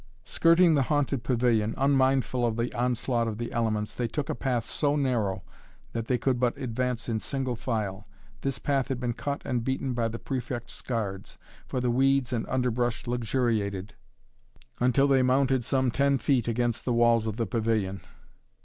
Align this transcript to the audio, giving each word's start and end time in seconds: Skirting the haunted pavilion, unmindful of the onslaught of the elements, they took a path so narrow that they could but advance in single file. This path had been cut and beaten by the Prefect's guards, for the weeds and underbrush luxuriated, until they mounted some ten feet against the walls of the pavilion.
Skirting 0.23 0.73
the 0.73 0.81
haunted 0.81 1.23
pavilion, 1.23 1.75
unmindful 1.77 2.43
of 2.43 2.57
the 2.57 2.73
onslaught 2.73 3.27
of 3.27 3.37
the 3.37 3.51
elements, 3.51 3.93
they 3.93 4.07
took 4.07 4.29
a 4.29 4.33
path 4.33 4.63
so 4.65 4.95
narrow 4.95 5.43
that 5.93 6.05
they 6.07 6.17
could 6.17 6.39
but 6.39 6.57
advance 6.57 7.07
in 7.07 7.19
single 7.19 7.55
file. 7.55 8.07
This 8.41 8.57
path 8.57 8.87
had 8.87 8.99
been 8.99 9.13
cut 9.13 9.43
and 9.45 9.63
beaten 9.63 9.93
by 9.93 10.07
the 10.07 10.17
Prefect's 10.17 10.81
guards, 10.81 11.37
for 11.67 11.79
the 11.79 11.91
weeds 11.91 12.33
and 12.33 12.47
underbrush 12.47 13.05
luxuriated, 13.05 13.93
until 14.79 15.07
they 15.07 15.21
mounted 15.21 15.63
some 15.63 15.91
ten 15.91 16.17
feet 16.17 16.47
against 16.47 16.83
the 16.83 16.93
walls 16.93 17.27
of 17.27 17.37
the 17.37 17.45
pavilion. 17.45 18.01